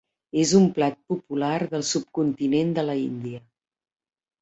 És 0.43 0.53
un 0.59 0.63
plat 0.77 0.97
popular 1.13 1.53
del 1.75 1.85
subcontinent 1.91 2.75
de 2.81 2.89
la 2.91 3.01
Índia. 3.07 3.47